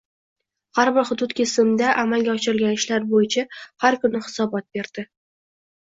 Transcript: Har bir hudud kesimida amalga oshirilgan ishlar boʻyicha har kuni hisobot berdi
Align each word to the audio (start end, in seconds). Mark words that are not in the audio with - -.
Har 0.79 0.89
bir 0.95 1.05
hudud 1.09 1.35
kesimida 1.39 1.91
amalga 2.03 2.35
oshirilgan 2.35 2.73
ishlar 2.79 3.07
boʻyicha 3.15 3.47
har 3.85 3.99
kuni 4.07 4.23
hisobot 4.29 4.67
berdi 4.79 5.05